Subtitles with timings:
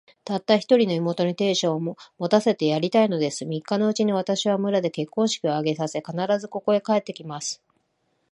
[0.23, 1.95] たった一人の妹に、亭主を持
[2.27, 3.45] たせてやりたいのです。
[3.45, 7.61] 三日のうちに、私は村で結婚式を挙げさせ、必ず、ここへ帰って来ます。